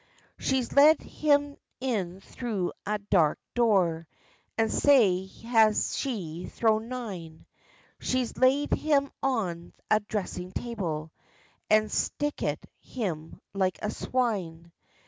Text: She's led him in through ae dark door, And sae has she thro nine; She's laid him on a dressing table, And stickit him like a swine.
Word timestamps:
She's 0.39 0.73
led 0.73 0.99
him 0.99 1.57
in 1.79 2.21
through 2.21 2.73
ae 2.87 2.97
dark 3.11 3.37
door, 3.53 4.07
And 4.57 4.71
sae 4.71 5.27
has 5.43 5.95
she 5.95 6.47
thro 6.47 6.79
nine; 6.79 7.45
She's 7.99 8.35
laid 8.35 8.73
him 8.73 9.11
on 9.21 9.73
a 9.91 9.99
dressing 9.99 10.53
table, 10.53 11.11
And 11.69 11.91
stickit 11.91 12.57
him 12.79 13.41
like 13.53 13.77
a 13.83 13.91
swine. 13.91 14.71